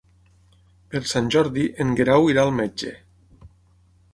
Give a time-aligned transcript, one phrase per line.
[0.93, 2.95] Per Sant Jordi en Guerau irà al metge.